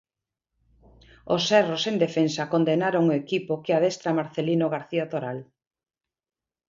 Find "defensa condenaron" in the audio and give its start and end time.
2.05-3.03